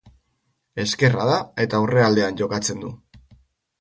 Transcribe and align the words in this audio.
Ezkerra 0.83 1.27
da 1.31 1.35
eta 1.65 1.81
aurrealdean 1.85 2.41
jokatzen 2.43 2.83
du. 2.87 2.91